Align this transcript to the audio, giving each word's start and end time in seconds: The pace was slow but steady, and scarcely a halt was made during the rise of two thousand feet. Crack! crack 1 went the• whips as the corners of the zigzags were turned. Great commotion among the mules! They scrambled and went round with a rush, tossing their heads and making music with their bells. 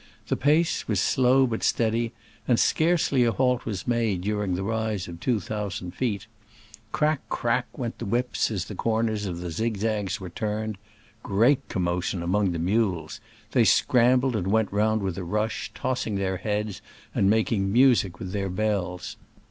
The 0.29 0.35
pace 0.35 0.87
was 0.87 0.99
slow 0.99 1.45
but 1.45 1.61
steady, 1.61 2.11
and 2.47 2.59
scarcely 2.59 3.23
a 3.23 3.31
halt 3.31 3.65
was 3.67 3.85
made 3.87 4.21
during 4.21 4.55
the 4.55 4.63
rise 4.63 5.07
of 5.07 5.19
two 5.19 5.39
thousand 5.39 5.91
feet. 5.93 6.25
Crack! 6.91 7.21
crack 7.29 7.67
1 7.77 7.81
went 7.83 7.99
the• 7.99 8.05
whips 8.09 8.49
as 8.49 8.65
the 8.65 8.73
corners 8.73 9.27
of 9.27 9.41
the 9.41 9.51
zigzags 9.51 10.19
were 10.19 10.31
turned. 10.31 10.79
Great 11.21 11.69
commotion 11.69 12.23
among 12.23 12.51
the 12.51 12.57
mules! 12.57 13.19
They 13.51 13.63
scrambled 13.63 14.35
and 14.35 14.47
went 14.47 14.73
round 14.73 15.03
with 15.03 15.19
a 15.19 15.23
rush, 15.23 15.69
tossing 15.75 16.15
their 16.15 16.37
heads 16.37 16.81
and 17.13 17.29
making 17.29 17.71
music 17.71 18.17
with 18.17 18.31
their 18.31 18.49
bells. 18.49 19.17